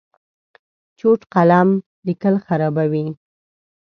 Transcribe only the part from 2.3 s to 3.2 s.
خرابوي.